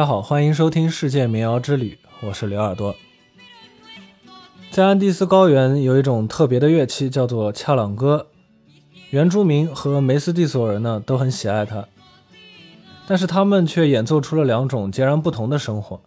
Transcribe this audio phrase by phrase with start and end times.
[0.00, 2.96] 大家好，欢迎收听《世界民谣之旅》，我是刘耳朵。
[4.70, 8.28] 在安第斯高原有一种特别的乐器，叫做恰朗哥。
[9.10, 11.86] 原住民和梅斯蒂索人呢都很喜爱它，
[13.06, 16.00] 但是他们却演奏出了两种截然不同的生活。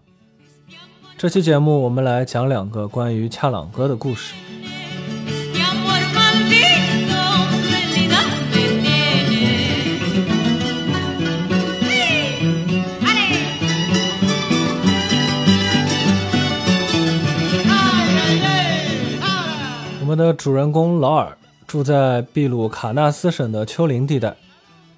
[1.16, 4.34] 这期节目我们来讲两个关于恰朗哥的故事。
[20.16, 21.36] 们的主人公劳尔
[21.66, 24.36] 住在秘鲁卡纳斯省的丘陵地带。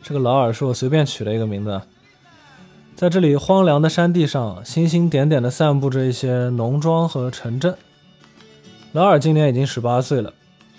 [0.03, 1.81] 这个劳尔是我随便取的一个名字。
[2.97, 7.77] 在这里荒凉的山地上，星星点点地散布着一些农庄和城镇。
[8.91, 10.33] 劳尔今年已经十八岁了，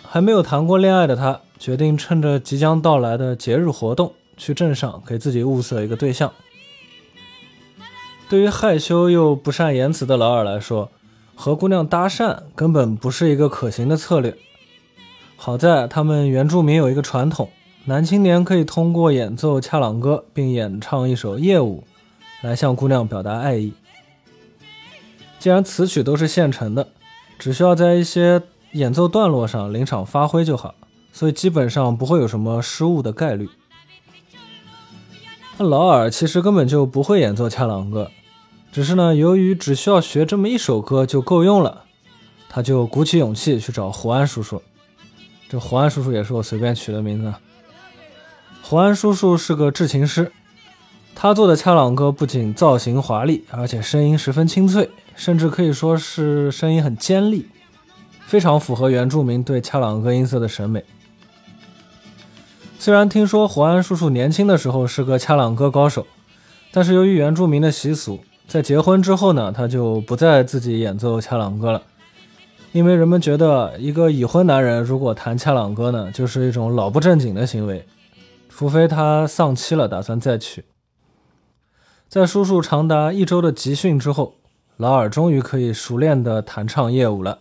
[0.06, 6.30] 还没有谈过恋爱的他，决定趁着即将到来的节日活动，去镇上给自己物色一个对象。
[8.28, 10.90] 对于害羞又不善言辞的劳尔来说，
[11.36, 14.36] 和姑娘搭讪根本不是一个可行的策略。
[15.36, 17.50] 好在他们原住民有一个传统，
[17.84, 21.84] 男青年可以通过演奏恰朗歌并演唱一首夜舞，
[22.40, 23.74] 来向姑娘表达爱意。
[25.38, 26.88] 既然词曲都是现成的，
[27.38, 28.42] 只需要在一些
[28.72, 30.74] 演奏段落上临场发挥就好，
[31.12, 33.48] 所以基本上不会有什么失误的概率。
[35.58, 38.10] 那劳尔其实根本就不会演奏恰朗歌。
[38.76, 41.84] 只是呢，由于只需要学这么一首歌就够用了，
[42.46, 44.62] 他就鼓起勇气去找胡安叔叔。
[45.48, 47.32] 这胡安叔叔也是我随便取的名字。
[48.60, 50.30] 胡安叔叔是个制琴师，
[51.14, 57.48] 他做的恰朗歌不仅造型华丽，而且声音十分清脆，甚至可以说是声音很尖利，
[58.26, 60.84] 非常符合原住民对恰朗歌音色的审美。
[62.78, 66.06] 虽然听说胡安叔叔年轻的时候是个恰朗歌高手，
[66.70, 68.20] 但是由于原住民的习俗。
[68.46, 71.82] 在结婚之后呢，他就不再自己演奏恰朗歌了，
[72.72, 77.86] 因为人们觉得一个已婚男人如果弹恰朗歌呢，就是一种老不正经的行为，
[78.48, 80.64] 除非他丧妻了，打算再娶。
[82.08, 84.36] 在叔叔长达一周的集训之后，
[84.76, 87.40] 劳尔终于可以熟练地弹唱夜舞了。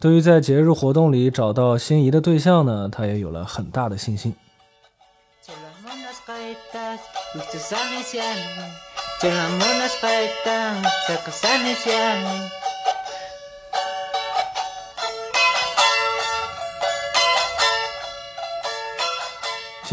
[0.00, 4.34] 对于在节日活动里找到心仪的对象呢，他也有了很大的信心。
[9.18, 9.30] 节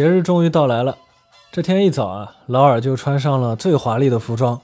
[0.06, 0.98] 日终于到来了。
[1.54, 4.60] 这天一早啊，劳尔就穿上了最华丽的服装，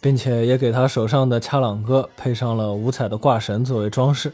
[0.00, 4.32] 并且也给他手上的恰朗哥配上了五彩的挂绳作为装饰。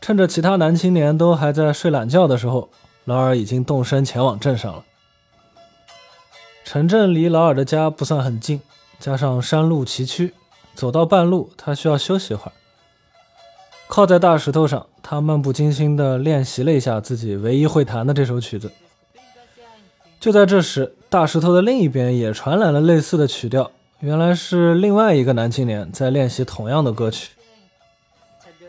[0.00, 2.68] 趁着其他男青年都还在睡懒觉的时候，
[3.04, 4.82] 劳尔已经动身前往镇上了。
[6.64, 8.60] 城镇离劳尔的家不算很近，
[9.00, 10.32] 加上山路崎岖，
[10.74, 12.52] 走到半路，他需要休息一会儿。
[13.88, 18.70] 靠在大石头上，他漫不经心地练习了一下自己唯一会弹的这首曲子。
[20.20, 27.32] 就在这时，大石头的另一边也传来了类似的曲调，原来是另外一个男青年在练习同样的歌曲。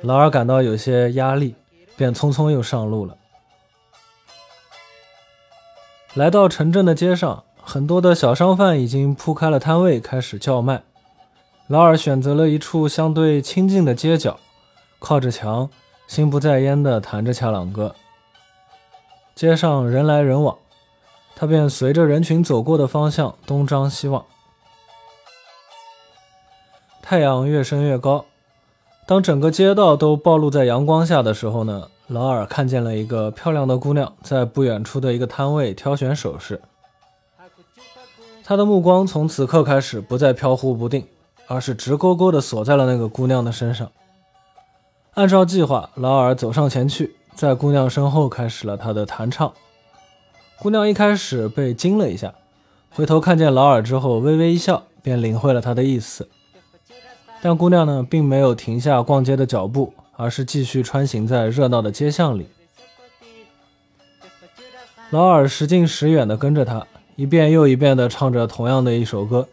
[0.02, 1.54] 劳尔感到有些压力，
[1.96, 3.16] 便匆匆又上路了。
[6.16, 7.44] 来到城镇的街上。
[7.64, 10.84] 很多的小商贩已经铺开了摊位，开始叫卖。
[11.68, 14.38] 劳尔选择了一处相对清静的街角，
[15.00, 15.70] 靠着墙，
[16.06, 17.96] 心不在焉地弹着恰朗歌。
[19.36, 20.58] 街上人来人往，
[21.34, 24.26] 他便随着人群走过的方向东张西望。
[27.02, 28.26] 太阳越升越高，
[29.08, 36.62] 当整个街道都暴露在阳光下的时候呢，劳尔看见了一个漂亮的姑娘在不远处的一个摊位挑选首饰。
[38.52, 41.08] 他的目光从此刻开始不再飘忽不定，
[41.48, 43.90] 而是直勾勾地锁在了那个姑娘的身上。
[45.14, 49.54] 按照计划，劳尔走上前去，在姑娘身后开始了他的弹唱。
[50.60, 52.34] 姑娘一开始被惊了一下，
[52.90, 56.28] 回头看见劳尔之后，微微一笑，便领会了他的意思。
[57.42, 62.50] 但姑娘呢，并没有停下逛街的脚步，而是继续穿行在热闹的街巷里。
[65.10, 66.86] 劳尔时近时远地跟着她。
[67.22, 69.48] 一遍又一遍地唱着同样的一首歌，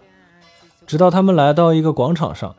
[0.87, 2.57] 直到他们来到一个广场上。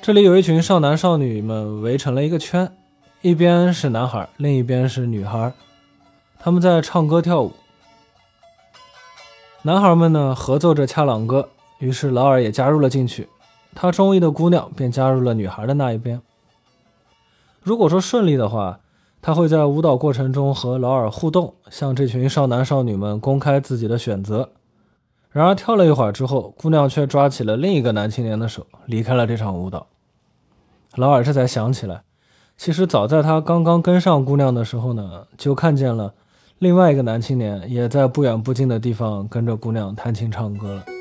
[0.00, 2.74] 这里有一群少男少女们围成了一个圈，
[3.20, 5.52] 一边是男孩，另一边是女孩，
[6.38, 7.52] 他们在唱歌跳舞。
[9.60, 13.28] 男孩们呢合奏着恰朗歌，于是劳尔也加入了进去。
[13.74, 16.22] 他中意的姑娘便加入了女孩的那一边。
[17.60, 18.80] 如果说顺利的话。
[19.20, 24.50] 他会在舞蹈过程中和劳尔互动，向这群少男少女们公开自己的选择，
[25.30, 29.86] 然而跳了一会儿之后，姑娘却抓起了另一个男青年的手，离开了这场舞蹈。
[30.94, 32.02] 劳尔这才想起来，
[32.56, 36.14] 其实早在他刚刚跟上姑娘的时候呢，就看见了
[36.58, 40.97] 另外一个男青年也在不远不近的地方跟着姑娘弹琴唱歌了。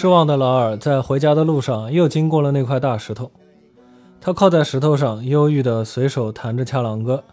[0.00, 3.32] 失望的劳尔在回家的路上又经过了那块大石头，
[4.20, 7.24] 他靠在石头上，忧郁地随手弹着恰朗歌。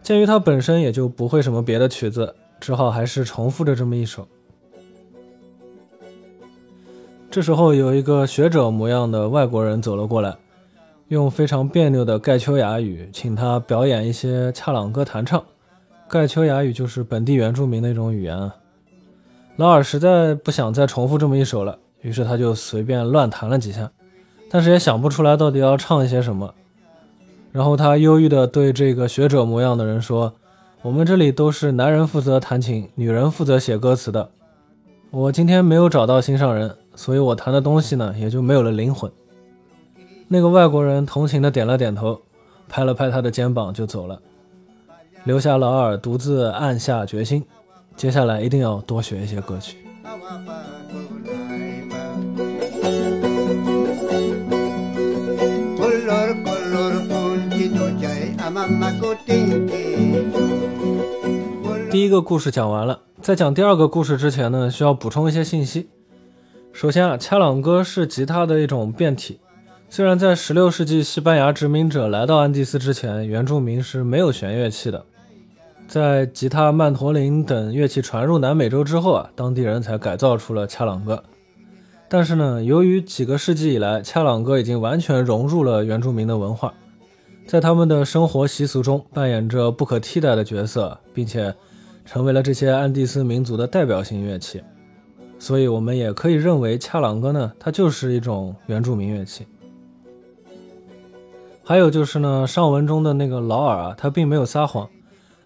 [0.00, 4.28] 鉴于他本身也就不会什么别的曲子，只好还是重复着这么一首。
[7.28, 10.36] 这时候，有一个学者模样的外国人走了过来，
[11.08, 15.42] 用非常别扭的盖丘雅语请他表演一些恰朗歌弹唱。
[16.08, 18.54] 盖丘雅语就是本地原住民的一种语言啊。
[19.58, 23.90] 劳尔实在不想再重复这么一首了，于是他就随便乱弹了几下，
[24.48, 26.54] 但是也想不出来到底要唱一些什么。
[27.50, 30.32] 然后他忧郁地对这个学者模样的人说
[30.82, 34.30] ：“我们这里都是男人负责弹琴，女人负责写歌词的。
[35.10, 39.10] 我今天没有找到心上人，所以我弹的东西呢也就没有了灵魂。”
[40.28, 42.20] 那个外国人同情地点了点头，
[42.68, 44.20] 拍了拍他的肩膀就走了，
[45.24, 47.44] 留下劳尔独自暗下决心。
[47.98, 49.76] 接下来一定要多学一些歌曲。
[61.90, 65.88] 第一个故事讲完了，在讲第二个故事之前呢，需要补充一些信息。
[66.72, 69.40] 首先啊，恰朗歌是吉他的一种变体。
[69.90, 75.04] 虽然在16世纪西班牙殖民者来到安第斯之前，原住民是没有弦乐器的。
[75.88, 81.24] 在吉他、曼陀林等乐器传入南美洲之后啊，当地人才改造出了恰朗哥。
[82.10, 86.74] 但是呢，由于几个世纪以来，恰朗哥已经完全融入了原住民的文化，
[87.46, 91.54] 在他们的生活习俗中扮演着不可替代的角色，并且
[92.04, 94.62] 成为了这些安第斯民族的代表性乐器。
[95.38, 99.46] 所以，我们也可以认为恰朗哥呢，它就是一种原住民乐器。
[101.64, 104.86] 还有就是呢，上文中的那个劳尔啊，他并没有撒谎。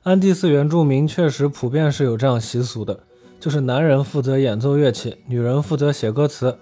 [0.04, 2.98] 安第斯原住民确实普遍是有这样习俗的，
[3.38, 6.58] 就是男人负责演奏乐器，女人负责写歌词。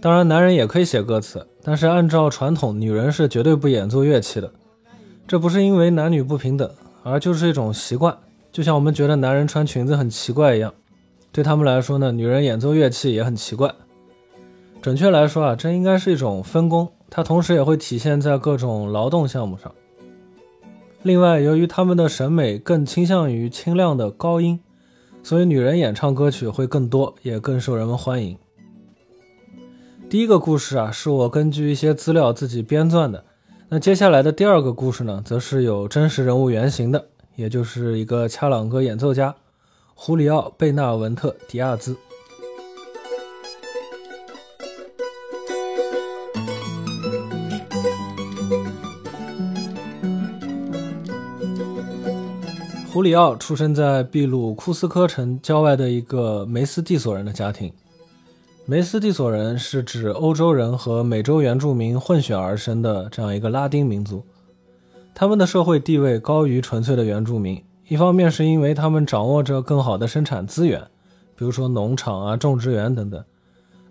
[0.00, 4.52] 当然，男人也可以写歌词，但是按照传统，女人是绝对不演奏乐器的。
[5.26, 6.70] 这不是因为男女不平等，
[7.02, 8.16] 而就是一种习惯。
[8.52, 10.72] 就像我们觉得男人穿裙子很奇怪一样，
[11.32, 13.74] 对他们来说呢，女人演奏乐器也很奇怪。
[14.80, 19.74] 准确来说啊，这应该是一种分工，它同时也会体现在各种劳动项目上。
[21.02, 24.58] 另外，由于他们的审美更倾向于清亮的高音，
[25.22, 28.36] 所以女人演唱歌曲会更多，也更受人们欢迎。
[30.10, 33.24] 第一个故事啊，是我根据一些资料自己编撰的。
[33.68, 37.06] 那接下来的第二个故事呢，则是有真实人物原型的，
[37.36, 39.36] 也就是一个恰朗哥演奏家
[39.94, 41.96] 胡里奥·贝纳文特·迪亚兹。
[52.98, 57.72] 胡里奥出生在秘鲁库斯科城郊外的一个梅斯蒂索人的家庭。
[58.66, 64.24] 梅斯蒂索人是指欧洲人和美洲原住民混血而生的这样一个拉丁民族。
[65.14, 70.82] 他们的社会地位高于纯粹的原住民，一方面是因为他们掌握着更好的生产资源，
[71.36, 73.20] 比如说农场啊、种植园等等；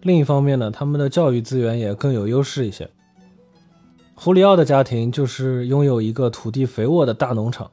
[0.01, 2.89] 另一方面呢，他们的教育资源也更有优势一些。
[4.15, 7.71] 胡里奥的家庭就是拥有一个土地肥沃的大农场。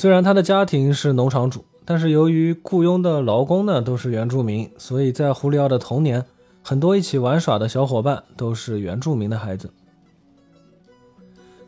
[0.00, 6.24] 虽然他的家庭是农场主，但是由于雇佣的劳工呢都是原住民，所以在胡里奥的童年，
[6.62, 9.68] 很多一起玩耍的小伙伴都是原住民的孩子。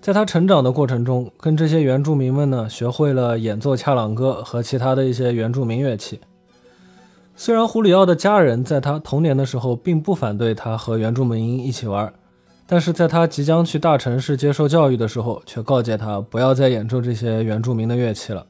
[0.00, 6.20] 在他成长的过程中，跟这些原住民们呢学会了演奏恰朗歌和其他的一些原住民乐器。
[7.34, 12.12] 虽然胡里奥的家人在他童年的时候并不反对他和原住民一起玩。
[12.73, 18.47] 但是在他即将去大城市接受教育的时候，却告诫他不要再演奏这些原住民的乐器了，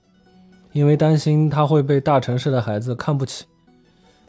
[0.72, 3.46] 因为担心他会被大城市的孩子看不起。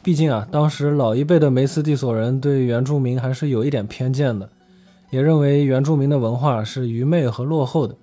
[0.02, 4.48] 毕竟啊，当时老一辈的梅斯蒂索人对原住民还是有一点偏见的，
[5.10, 7.94] 也认为原住民的文化是愚昧和落后的。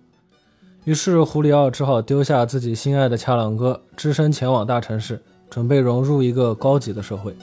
[0.84, 5.20] 于是胡里奥只好丢下自己心爱的恰朗哥，只身前往大城市，
[5.50, 7.36] 准备融入一个高级的社会。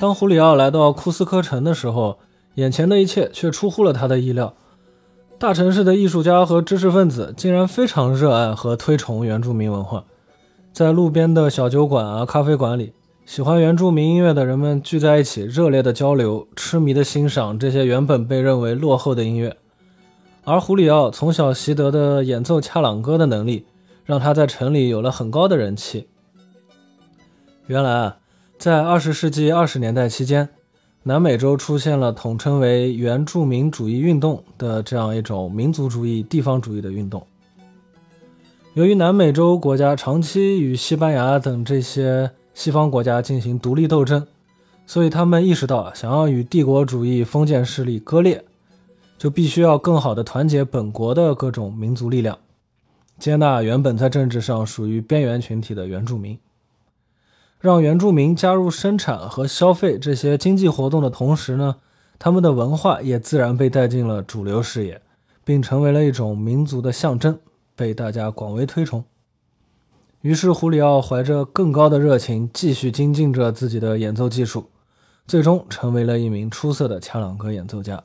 [0.00, 2.18] 当胡里奥来到库斯科城的时候，
[2.54, 4.54] 眼前的一切却出乎了他的意料。
[5.38, 10.04] 大城市的艺术家和知识分子竟然非常热爱和推崇原住民文化，
[10.72, 12.92] 在路边的小酒馆啊、咖啡馆里，
[13.26, 19.56] 喜欢原住民音乐的人们聚在一起，热烈的交流，痴迷的欣赏这些原本被认为落后的音乐。
[20.44, 23.66] 而胡里奥从小习得的演奏恰朗歌的能力，
[24.04, 26.06] 让他在城里有了很高的人气。
[27.66, 28.16] 原来啊，
[28.58, 30.48] 在二十世纪二十年代期间。
[31.04, 37.24] 南美洲出现了统称为原住民主义运动的这样一种民族主义、地方主义的运动。
[38.74, 44.26] 由于南美洲国家长期与西班牙等这些西方国家进行独立斗争，
[44.86, 48.44] 所以他们意识到，想要与帝国主义封建势力割裂，
[49.16, 52.36] 就必须要更好地团结本国的各种民族力量，
[53.18, 56.36] 接纳原本在政治上属于边缘群体的原住民。
[57.60, 61.76] 让原住民加入生产和消费这些经济活动的同时呢，
[62.18, 65.02] 他们的文化也自然被带进了主流视野，
[65.44, 67.38] 并成为了一种民族的象征，
[67.74, 69.04] 被大家广为推崇。
[70.20, 74.66] 于是，胡里奥怀着更高的热情，继续精进着自己的演奏技术，
[75.26, 78.02] 最终成为了一名出色的恰朗格演奏家。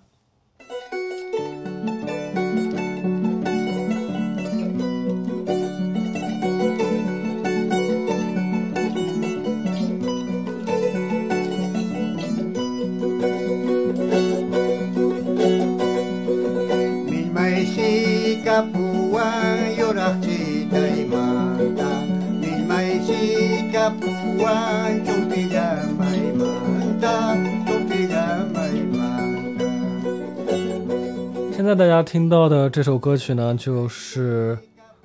[31.76, 34.60] 大家听到的这首歌曲呢，就是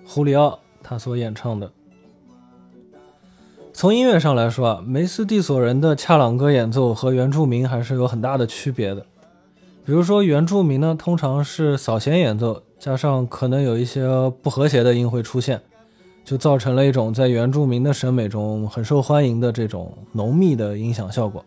[0.05, 1.71] 胡里奥他所演唱的。
[3.73, 9.07] 从音乐上来说啊，梅斯蒂索人的恰朗歌演奏和原住民还是有很大的区别的。
[9.87, 14.07] 比如说，原住民呢通常是扫弦演奏，加上可能有一些
[14.43, 15.63] 不和谐的音会出现，
[16.23, 21.43] 就造成了一种在原住民的审美中很受欢迎的这种浓密的音响效果。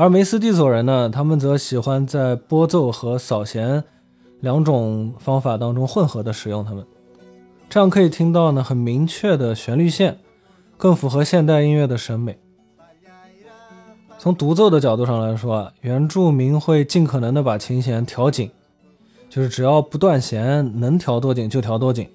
[0.00, 3.82] 而梅斯蒂索人呢，他们则喜欢在拨奏和扫弦
[4.38, 6.86] 两种方法当中混合的使用它们，
[7.68, 10.16] 这样可以听到呢很明确的旋律线，
[10.76, 12.38] 更符合现代音乐的审美。
[14.20, 18.48] 从独奏的角度上来说啊，原住民会尽可能的把琴弦调紧，
[19.28, 22.08] 就是只要不断弦，能调多紧就调多紧，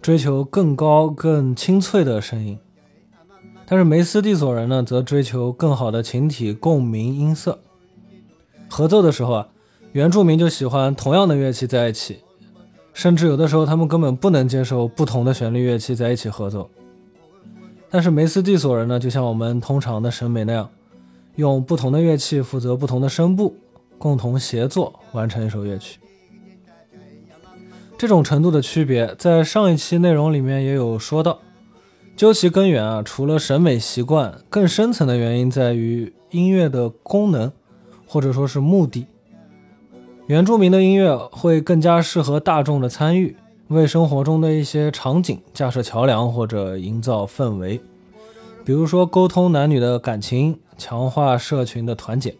[0.00, 2.58] 追求更高更清脆的声音。
[3.72, 7.58] 但是梅斯蒂索人呢，则追求更好的琴体共鸣音色。
[8.68, 9.48] 合奏的时候啊，
[9.92, 12.18] 原住民就喜欢同样的乐器在一起，
[12.92, 16.68] 甚至有的时候他们根本不能接受不同的旋律乐器在一起合奏。
[17.88, 20.68] 但是梅斯蒂索人呢，就像我们通常的审美那样，
[21.36, 23.56] 用不同的乐器负责不同的声部，
[23.96, 25.98] 共同协作完成一首乐曲。
[27.96, 31.38] 这种程度的区别，在上一期内容里面也有说到。
[32.14, 37.50] 究其根源啊，除了审美习惯，更深层的原因在于音乐的功能，
[38.06, 39.06] 或者说是目的。
[40.26, 43.36] 原住民的音乐会更加适合大众的参与，
[43.68, 47.80] 为生活中的一些场景架设桥梁或者营造氛围，
[48.64, 52.36] 比如说沟通男女的感情，强化社群的团结。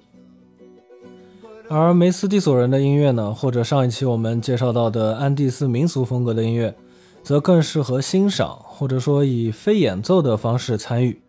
[1.68, 6.72] 而梅斯蒂索人的音乐呢，或者上一期我们介绍到的安第斯民俗风格的音乐。
[7.22, 11.20] 则更适合欣赏，或者说以非演奏的方式参与，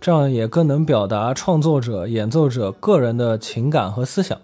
[0.00, 4.38] 这样也更能表达创作者、演奏者个人的情感和思想。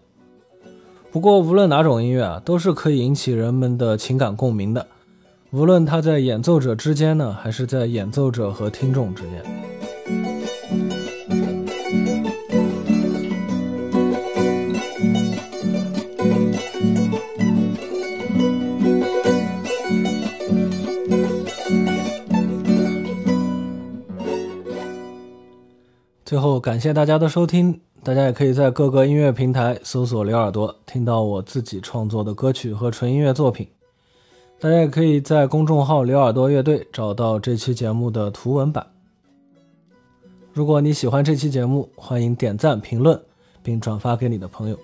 [1.11, 4.87] 不过，无论哪种音乐啊，都是可以引起人们的情感共鸣的，
[5.51, 9.70] 无论它在演奏者之间呢，还是在演奏者和听众之间。
[26.31, 27.81] 最后，感谢大家的收听。
[28.05, 33.67] 大家也可以在各个音乐平台搜索“刘耳朵”，听到我自己创作的歌曲和纯音乐作品。
[34.61, 38.87] 大家也可以在公众号“刘耳朵乐队”找到这期节目的图文版。
[40.53, 43.21] 如果你喜欢这期节目，欢迎点赞、评论，
[43.61, 44.79] 并转发给你的朋友。